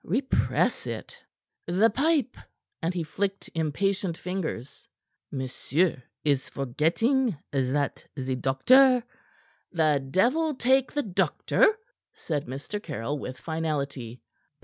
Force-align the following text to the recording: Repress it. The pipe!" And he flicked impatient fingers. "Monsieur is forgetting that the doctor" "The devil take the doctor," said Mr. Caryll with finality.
Repress 0.03 0.87
it. 0.87 1.15
The 1.67 1.91
pipe!" 1.91 2.35
And 2.81 2.91
he 2.95 3.03
flicked 3.03 3.51
impatient 3.53 4.17
fingers. 4.17 4.89
"Monsieur 5.31 6.01
is 6.23 6.49
forgetting 6.49 7.37
that 7.51 8.07
the 8.15 8.35
doctor" 8.35 9.03
"The 9.71 10.03
devil 10.09 10.55
take 10.55 10.91
the 10.93 11.03
doctor," 11.03 11.77
said 12.13 12.47
Mr. 12.47 12.81
Caryll 12.81 13.19
with 13.19 13.37
finality. 13.37 14.23